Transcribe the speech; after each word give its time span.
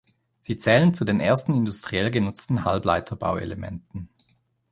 Sie 0.39 0.57
zählen 0.57 0.95
zu 0.95 1.05
den 1.05 1.19
ersten 1.19 1.53
industriell 1.53 2.09
genutzten 2.09 2.65
Halbleiterbauelementen. 2.65 4.09